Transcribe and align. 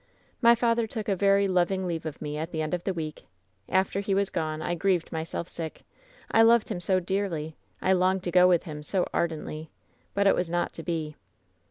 "My 0.41 0.55
father 0.55 0.87
took 0.87 1.07
a 1.07 1.15
very 1.15 1.47
loving 1.47 1.85
leave 1.85 2.07
of 2.07 2.23
me 2.23 2.35
at 2.35 2.49
the 2.49 2.63
end 2.63 2.73
of 2.73 2.85
the 2.85 2.91
week. 2.95 3.27
"After 3.69 3.99
he 3.99 4.15
was 4.15 4.31
gone 4.31 4.59
I 4.59 4.73
grieved 4.73 5.11
myself 5.11 5.47
sick 5.47 5.83
I 6.31 6.39
I 6.39 6.41
loved 6.41 6.69
him 6.69 6.79
so 6.79 6.99
dearly! 6.99 7.55
I 7.83 7.93
longed 7.93 8.23
to 8.23 8.31
go 8.31 8.47
with 8.47 8.63
him 8.63 8.81
so 8.81 9.05
ardently. 9.13 9.69
"But 10.15 10.25
it 10.25 10.33
was 10.33 10.49
not 10.49 10.73
to 10.73 10.81
be. 10.81 11.17